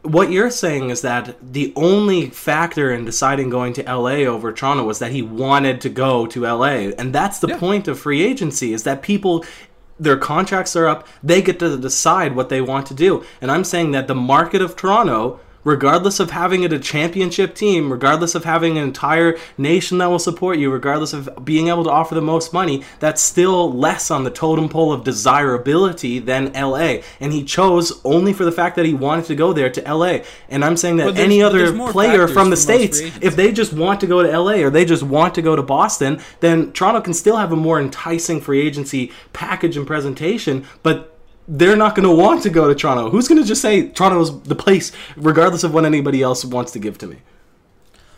what 0.03 0.31
you're 0.31 0.51
saying 0.51 0.91
is 0.91 1.01
that 1.01 1.35
the 1.41 1.73
only 1.77 2.29
factor 2.29 2.93
in 2.93 3.07
deciding 3.07 3.49
going 3.49 3.73
to 3.73 3.83
LA 3.91 4.27
over 4.27 4.53
Toronto 4.53 4.85
was 4.85 4.99
that 4.99 5.13
he 5.13 5.23
wanted 5.23 5.81
to 5.81 5.89
go 5.89 6.27
to 6.27 6.45
LA. 6.45 6.93
And 6.99 7.15
that's 7.15 7.39
the 7.39 7.49
Yeah. 7.49 7.57
point 7.57 7.89
of 7.89 7.99
free 7.99 8.23
agency 8.23 8.75
is 8.75 8.83
that 8.83 9.01
people 9.01 9.47
their 9.99 10.17
contracts 10.17 10.77
are 10.77 10.89
up, 10.89 11.07
they 11.23 11.43
get 11.43 11.59
to 11.61 11.77
decide 11.77 12.35
what 12.35 12.49
they 12.49 12.61
want 12.61 12.87
to 12.87 12.95
do. 12.95 13.25
And 13.41 13.51
I'm 13.51 13.65
saying 13.65 13.93
that 13.93 14.09
the 14.09 14.15
market 14.15 14.61
of 14.61 14.77
Toronto 14.77 15.41
regardless 15.65 16.21
of 16.21 16.31
having 16.31 16.63
it 16.63 16.73
a 16.73 16.79
championship 16.79 17.55
team, 17.55 17.91
regardless 17.91 18.35
of 18.35 18.45
having 18.45 18.79
an 18.79 18.85
entire 18.85 19.37
nation 19.59 19.99
that 19.99 20.07
will 20.07 20.19
support 20.19 20.59
you, 20.59 20.71
regardless 20.71 21.13
of 21.13 21.29
being 21.45 21.69
able 21.69 21.85
to 21.85 21.91
offer 21.91 22.15
the 22.15 22.23
most 22.23 22.53
money, 22.53 22.85
that's 23.01 23.23
still 23.23 23.73
less 23.73 24.11
on 24.11 24.25
the 24.25 24.31
totem 24.31 24.69
pole 24.69 24.93
of 24.93 25.05
desirability 25.05 26.19
than 26.19 26.53
LA. 26.53 26.99
And 27.21 27.33
he 27.33 27.45
chose 27.45 28.01
only 28.05 28.33
for 28.33 28.45
the 28.45 28.53
fact 28.53 28.77
that 28.77 28.87
he 28.87 28.95
wanted 28.95 29.25
to 29.27 29.35
go 29.35 29.53
there 29.53 29.71
to 29.71 29.95
LA. 29.95 30.19
And 30.49 30.65
I'm 30.65 30.77
saying 30.77 30.99
that 30.99 31.17
any 31.17 31.43
other 31.43 31.73
player 31.91 32.29
from 32.29 32.51
the 32.51 32.57
States, 32.57 33.01
if 33.21 33.37
they 33.37 33.53
just 33.53 33.73
want 33.73 34.01
to 34.01 34.07
go 34.07 34.23
to 34.23 34.39
LA 34.39 34.65
or 34.65 34.71
they 34.71 34.85
just 34.85 35.03
want 35.03 35.35
to 35.35 35.43
go 35.43 35.57
to 35.57 35.63
Boston, 35.63 36.21
then 36.41 36.73
Toronto 36.73 37.01
can 37.01 37.15
still 37.15 37.37
have 37.37 37.53
a 37.53 37.57
more 37.57 37.81
enticing 37.81 38.41
free 38.41 38.67
agency 38.67 39.13
package 39.33 39.77
and 39.77 39.87
presentation. 39.87 40.67
But 40.83 41.14
they're 41.47 41.77
not 41.77 41.95
going 41.95 42.09
to 42.09 42.15
want 42.15 42.43
to 42.43 42.51
go 42.51 42.69
to 42.69 42.75
Toronto. 42.75 43.11
Who's 43.11 43.29
going 43.29 43.41
to 43.41 43.47
just 43.47 43.63
say 43.63 43.89
Toronto's 43.89 44.43
the 44.43 44.55
place, 44.55 44.93
regardless 45.17 45.65
of 45.65 45.75
what 45.75 45.85
anybody 45.85 46.23
else 46.23 46.45
wants 46.45 46.73
to 46.73 46.79
give 46.79 46.99
to 46.99 47.07
me? 47.07 47.19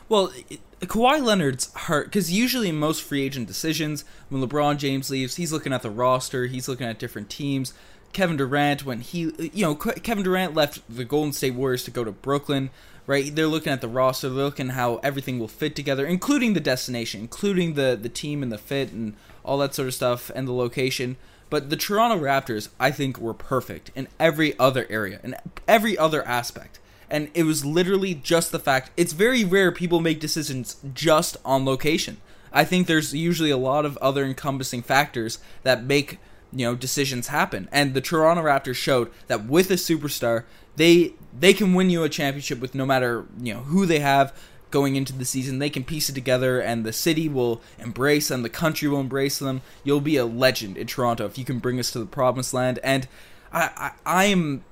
Well, 0.08 0.32
Kawhi 0.80 1.22
Leonard's 1.22 1.72
hurt 1.74 2.06
because 2.06 2.30
usually 2.30 2.68
in 2.68 2.76
most 2.76 3.02
free 3.02 3.22
agent 3.22 3.46
decisions, 3.46 4.04
when 4.28 4.46
LeBron 4.46 4.76
James 4.76 5.10
leaves, 5.10 5.36
he's 5.36 5.52
looking 5.52 5.72
at 5.72 5.82
the 5.82 5.90
roster, 5.90 6.46
he's 6.46 6.68
looking 6.68 6.86
at 6.86 6.98
different 6.98 7.30
teams. 7.30 7.72
Kevin 8.12 8.36
Durant, 8.36 8.86
when 8.86 9.00
he, 9.00 9.32
you 9.52 9.66
know, 9.66 9.74
Kevin 9.74 10.24
Durant 10.24 10.54
left 10.54 10.80
the 10.88 11.04
Golden 11.04 11.32
State 11.32 11.54
Warriors 11.54 11.84
to 11.84 11.90
go 11.90 12.04
to 12.04 12.12
Brooklyn, 12.12 12.70
right? 13.06 13.34
They're 13.34 13.46
looking 13.46 13.72
at 13.72 13.80
the 13.80 13.88
roster, 13.88 14.28
they're 14.28 14.44
looking 14.44 14.68
how 14.70 14.96
everything 15.02 15.38
will 15.38 15.48
fit 15.48 15.74
together, 15.74 16.06
including 16.06 16.54
the 16.54 16.60
destination, 16.60 17.20
including 17.20 17.74
the 17.74 17.98
the 18.00 18.08
team 18.08 18.42
and 18.42 18.52
the 18.52 18.58
fit 18.58 18.92
and 18.92 19.14
all 19.44 19.58
that 19.58 19.74
sort 19.74 19.88
of 19.88 19.94
stuff 19.94 20.30
and 20.34 20.46
the 20.46 20.52
location. 20.52 21.16
But 21.48 21.70
the 21.70 21.76
Toronto 21.76 22.22
Raptors, 22.22 22.68
I 22.80 22.90
think, 22.90 23.18
were 23.18 23.34
perfect 23.34 23.90
in 23.94 24.08
every 24.18 24.58
other 24.58 24.86
area, 24.90 25.20
in 25.22 25.36
every 25.68 25.96
other 25.96 26.26
aspect. 26.26 26.80
And 27.08 27.30
it 27.34 27.44
was 27.44 27.64
literally 27.64 28.14
just 28.14 28.50
the 28.50 28.58
fact 28.58 28.90
it's 28.96 29.12
very 29.12 29.44
rare 29.44 29.70
people 29.70 30.00
make 30.00 30.18
decisions 30.18 30.76
just 30.92 31.36
on 31.44 31.64
location. 31.64 32.16
I 32.52 32.64
think 32.64 32.86
there's 32.86 33.14
usually 33.14 33.50
a 33.50 33.56
lot 33.56 33.84
of 33.84 33.96
other 33.98 34.24
encompassing 34.24 34.82
factors 34.82 35.38
that 35.62 35.84
make 35.84 36.18
you 36.52 36.66
know 36.66 36.74
decisions 36.74 37.28
happen. 37.28 37.68
And 37.70 37.94
the 37.94 38.00
Toronto 38.00 38.42
Raptors 38.42 38.76
showed 38.76 39.10
that 39.28 39.44
with 39.44 39.70
a 39.70 39.74
superstar, 39.74 40.44
they 40.76 41.12
they 41.38 41.52
can 41.52 41.74
win 41.74 41.90
you 41.90 42.02
a 42.02 42.08
championship 42.08 42.60
with 42.60 42.74
no 42.74 42.86
matter 42.86 43.26
you 43.40 43.54
know 43.54 43.60
who 43.60 43.86
they 43.86 44.00
have 44.00 44.36
going 44.76 44.94
into 44.94 45.14
the 45.14 45.24
season. 45.24 45.58
They 45.58 45.70
can 45.70 45.84
piece 45.84 46.10
it 46.10 46.12
together, 46.12 46.60
and 46.60 46.84
the 46.84 46.92
city 46.92 47.30
will 47.30 47.62
embrace 47.78 48.28
them. 48.28 48.42
The 48.42 48.50
country 48.50 48.88
will 48.88 49.00
embrace 49.00 49.38
them. 49.38 49.62
You'll 49.84 50.02
be 50.02 50.18
a 50.18 50.26
legend 50.26 50.76
in 50.76 50.86
Toronto 50.86 51.24
if 51.24 51.38
you 51.38 51.46
can 51.46 51.60
bring 51.60 51.80
us 51.80 51.90
to 51.92 51.98
the 51.98 52.04
promised 52.04 52.52
land. 52.52 52.78
And 52.84 53.08
I, 53.50 53.92
I, 54.04 54.26
am 54.26 54.64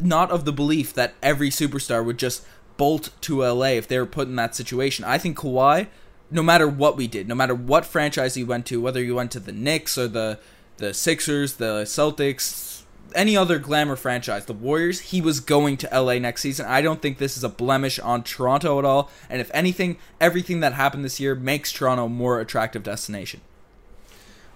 not 0.00 0.30
of 0.30 0.44
the 0.44 0.52
belief 0.52 0.94
that 0.94 1.14
every 1.20 1.50
superstar 1.50 2.04
would 2.04 2.16
just 2.16 2.46
bolt 2.76 3.10
to 3.22 3.42
LA 3.42 3.74
if 3.74 3.88
they 3.88 3.98
were 3.98 4.06
put 4.06 4.28
in 4.28 4.36
that 4.36 4.54
situation. 4.54 5.04
I 5.04 5.18
think 5.18 5.36
Kawhi, 5.36 5.88
no 6.30 6.44
matter 6.44 6.68
what 6.68 6.96
we 6.96 7.08
did, 7.08 7.26
no 7.26 7.34
matter 7.34 7.56
what 7.56 7.84
franchise 7.84 8.36
he 8.36 8.44
went 8.44 8.66
to, 8.66 8.80
whether 8.80 9.02
you 9.02 9.16
went 9.16 9.32
to 9.32 9.40
the 9.40 9.52
Knicks 9.52 9.98
or 9.98 10.06
the 10.06 10.38
the 10.76 10.94
Sixers, 10.94 11.54
the 11.54 11.82
Celtics, 11.82 12.73
any 13.14 13.36
other 13.36 13.58
glamour 13.58 13.96
franchise, 13.96 14.46
the 14.46 14.52
Warriors, 14.52 15.00
he 15.00 15.20
was 15.20 15.40
going 15.40 15.76
to 15.78 15.88
LA 15.92 16.18
next 16.18 16.42
season. 16.42 16.66
I 16.66 16.82
don't 16.82 17.00
think 17.00 17.18
this 17.18 17.36
is 17.36 17.44
a 17.44 17.48
blemish 17.48 17.98
on 17.98 18.22
Toronto 18.22 18.78
at 18.78 18.84
all. 18.84 19.10
And 19.28 19.40
if 19.40 19.50
anything, 19.54 19.98
everything 20.20 20.60
that 20.60 20.74
happened 20.74 21.04
this 21.04 21.20
year 21.20 21.34
makes 21.34 21.72
Toronto 21.72 22.06
a 22.06 22.08
more 22.08 22.40
attractive 22.40 22.82
destination. 22.82 23.40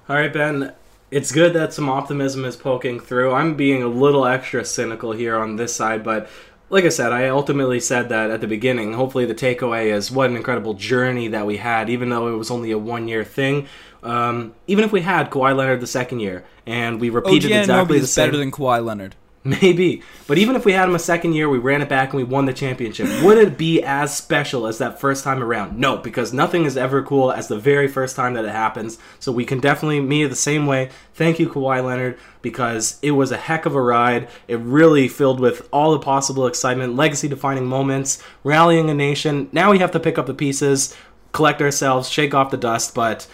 All 0.09 0.17
right, 0.17 0.33
Ben. 0.33 0.75
It's 1.11 1.33
good 1.33 1.55
that 1.55 1.73
some 1.73 1.89
optimism 1.89 2.45
is 2.45 2.55
poking 2.55 3.01
through. 3.01 3.33
I'm 3.33 3.55
being 3.55 3.83
a 3.83 3.89
little 3.89 4.27
extra 4.27 4.63
cynical 4.65 5.13
here 5.13 5.37
on 5.37 5.57
this 5.57 5.75
side, 5.75 6.05
but 6.05 6.29
like 6.71 6.85
I 6.85 6.91
said, 6.91 7.13
I 7.13 7.29
ultimately 7.29 7.81
said 7.81 8.11
that 8.11 8.31
at 8.31 8.41
the 8.41 8.47
beginning. 8.47 8.93
Hopefully, 8.93 9.25
the 9.25 9.35
takeaway 9.35 9.93
is 9.93 10.11
what 10.11 10.31
an 10.31 10.37
incredible 10.37 10.75
journey 10.75 11.29
that 11.29 11.47
we 11.47 11.57
had, 11.57 11.89
even 11.89 12.11
though 12.11 12.29
it 12.29 12.37
was 12.37 12.51
only 12.51 12.71
a 12.71 12.79
one 12.79 13.09
year 13.09 13.25
thing. 13.25 13.67
Um, 14.03 14.55
even 14.67 14.85
if 14.85 14.93
we 14.93 15.01
had 15.01 15.31
Kawhi 15.31 15.57
Leonard 15.57 15.81
the 15.81 15.87
second 15.87 16.21
year 16.21 16.45
and 16.67 17.01
we 17.01 17.11
repeated 17.11 17.51
exactly 17.51 17.99
the 17.99 18.07
same, 18.07 18.29
better 18.29 18.39
than 18.39 18.53
Kawhi 18.53 18.85
Leonard. 18.85 19.17
Maybe, 19.45 20.03
but 20.27 20.37
even 20.37 20.57
if 20.57 20.65
we 20.65 20.73
had 20.73 20.89
him 20.89 20.97
a 20.97 20.99
second 20.99 21.33
year, 21.33 21.49
we 21.49 21.59
ran 21.59 21.81
it 21.81 21.89
back 21.89 22.11
and 22.11 22.17
we 22.17 22.25
won 22.25 22.47
the 22.47 22.53
championship. 22.53 23.07
Would 23.23 23.39
it 23.39 23.57
be 23.57 23.81
as 23.83 24.17
special 24.17 24.67
as 24.67 24.79
that 24.79 25.01
first 25.01 25.23
time 25.23 25.43
around? 25.43 25.79
No, 25.79 25.97
because 25.97 26.33
nothing 26.33 26.65
is 26.65 26.77
ever 26.77 27.03
cool 27.03 27.31
as 27.31 27.47
the 27.47 27.59
very 27.59 27.87
first 27.87 28.17
time 28.17 28.35
that 28.35 28.45
it 28.45 28.51
happens. 28.51 28.99
So 29.21 29.31
we 29.31 29.45
can 29.45 29.61
definitely 29.61 30.01
me 30.01 30.27
the 30.27 30.35
same 30.35 30.67
way. 30.67 30.91
Thank 31.15 31.39
you, 31.39 31.49
Kawhi 31.49 31.85
Leonard, 31.85 32.19
because 32.43 32.99
it 33.01 33.13
was 33.13 33.31
a 33.31 33.37
heck 33.37 33.65
of 33.65 33.77
a 33.77 33.81
ride. 33.81 34.29
It 34.49 34.59
really 34.59 35.07
filled 35.07 35.39
with 35.39 35.69
all 35.73 35.93
the 35.93 36.01
possible 36.01 36.47
excitement, 36.49 36.97
legacy-defining 36.97 37.67
moments, 37.67 38.23
rallying 38.43 38.91
a 38.91 38.95
nation. 38.95 39.49
Now 39.53 39.71
we 39.71 39.79
have 39.79 39.93
to 39.93 40.01
pick 40.01 40.19
up 40.19 40.27
the 40.27 40.35
pieces, 40.35 40.97
collect 41.31 41.63
ourselves, 41.63 42.09
shake 42.09 42.35
off 42.35 42.51
the 42.51 42.57
dust, 42.57 42.93
but 42.93 43.29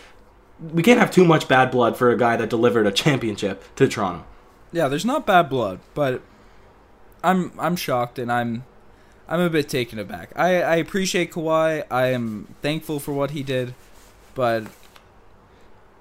we 0.61 0.83
can't 0.83 1.01
have 1.01 1.11
too 1.11 1.25
much 1.25 1.49
bad 1.49 1.71
blood 1.71 1.97
for 1.97 2.11
a 2.11 2.17
guy 2.19 2.37
that 2.37 2.51
delivered 2.51 2.87
a 2.87 2.93
championship 2.93 3.65
to 3.77 3.89
Toronto. 3.89 4.27
Yeah, 4.75 4.89
there's 4.89 5.05
not 5.05 5.25
bad 5.25 5.49
blood, 5.49 5.79
but 5.95 6.21
I'm 7.23 7.53
I'm 7.61 7.77
shocked 7.77 8.19
and 8.19 8.31
I'm 8.31 8.65
I'm 9.29 9.39
a 9.39 9.49
bit 9.49 9.69
taken 9.69 10.01
aback. 10.01 10.33
I, 10.35 10.63
I 10.63 10.77
appreciate 10.77 11.31
Kawhi. 11.31 11.85
I 11.89 12.07
am 12.09 12.57
thankful 12.61 12.99
for 12.99 13.13
what 13.13 13.31
he 13.31 13.45
did, 13.45 13.73
but 14.35 14.65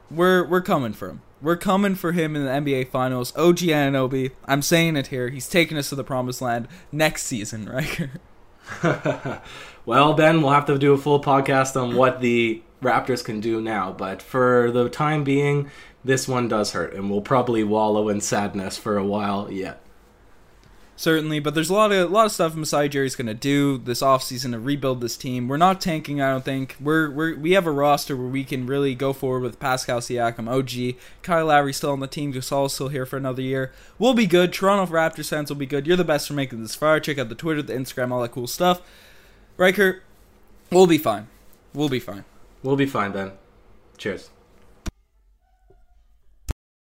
we're 0.10 0.44
we're 0.44 0.62
coming 0.62 0.92
for 0.92 1.10
him. 1.10 1.22
We're 1.40 1.56
coming 1.56 1.94
for 1.94 2.14
him 2.14 2.36
in 2.36 2.46
the 2.46 2.50
NBA 2.50 2.90
Finals. 2.90 3.32
OG 3.36 3.58
Anunoby, 3.58 4.32
I'm 4.46 4.64
saying 4.64 4.96
it 4.96 5.08
here. 5.08 5.30
He's 5.30 5.48
taking 5.48 5.78
us 5.78 5.90
to 5.90 5.96
the 5.96 6.04
promised 6.04 6.42
land 6.42 6.68
next 6.92 7.26
season, 7.26 7.66
right? 7.70 8.10
well, 9.86 10.16
Ben, 10.16 10.42
we'll 10.42 10.52
have 10.52 10.66
to 10.66 10.80
do 10.80 10.94
a 10.94 10.98
full 10.98 11.22
podcast 11.22 11.80
on 11.80 11.96
what 11.96 12.22
the 12.22 12.64
Raptors 12.82 13.24
can 13.24 13.40
do 13.40 13.62
now. 13.62 13.92
But 13.92 14.20
for 14.20 14.72
the 14.72 14.90
time 14.90 15.24
being, 15.24 15.70
this 16.04 16.28
one 16.28 16.48
does 16.48 16.72
hurt, 16.72 16.94
and 16.94 17.10
we'll 17.10 17.22
probably 17.22 17.64
wallow 17.64 18.10
in 18.10 18.22
sadness 18.22 18.78
for 18.78 18.98
a 18.98 19.06
while 19.06 19.52
yet. 19.52 19.84
Certainly, 20.96 21.40
but 21.40 21.56
there's 21.56 21.72
a 21.72 21.74
lot 21.74 21.92
of 21.92 22.10
a 22.10 22.14
lot 22.14 22.28
of 22.28 22.32
stuff 22.32 22.56
Masai 22.56 22.88
Ujiri's 22.88 23.16
going 23.16 23.28
to 23.28 23.34
do 23.34 23.80
this 23.80 24.02
offseason 24.02 24.52
to 24.52 24.60
rebuild 24.60 25.02
this 25.02 25.18
team. 25.18 25.48
We're 25.48 25.58
not 25.58 25.82
tanking, 25.82 26.22
I 26.22 26.30
don't 26.30 26.46
think. 26.46 26.76
We're 26.80 27.10
we're 27.10 27.36
we 27.36 27.54
have 27.54 27.66
a 27.66 27.72
roster 27.72 28.16
where 28.16 28.28
we 28.28 28.44
can 28.44 28.68
really 28.68 28.94
go 28.94 29.12
forward 29.12 29.42
with 29.42 29.60
Pascal 29.60 30.02
Siakam, 30.02 30.48
OG, 30.48 31.00
Kyle 31.24 31.48
Lowry 31.48 31.74
still 31.74 31.92
on 31.92 32.00
the 32.00 32.08
team, 32.08 32.32
Gasol's 32.32 32.76
still 32.76 32.90
here 32.90 33.08
for 33.08 33.18
another 33.18 33.42
year. 33.42 33.72
We'll 33.98 34.14
be 34.14 34.28
good. 34.28 34.54
Toronto 34.54 34.92
Raptors 34.94 35.30
fans 35.30 35.50
will 35.50 35.58
be 35.58 35.66
good. 35.66 35.88
You're 35.88 35.98
the 35.98 36.04
best 36.04 36.28
for 36.28 36.34
making 36.36 36.62
this 36.62 36.76
far. 36.76 37.00
Check 37.00 37.18
out 37.18 37.30
the 37.30 37.36
Twitter, 37.36 37.64
the 37.64 37.74
Instagram, 37.74 38.12
all 38.12 38.22
that 38.22 38.32
cool 38.32 38.48
stuff. 38.48 38.82
Riker, 39.58 40.04
we'll 40.70 40.88
be 40.88 41.00
fine. 41.00 41.28
We'll 41.74 41.90
be 41.90 42.00
fine. 42.00 42.24
We'll 42.62 42.76
be 42.76 42.86
fine, 42.86 43.12
Ben. 43.12 43.32
Cheers. 43.98 44.30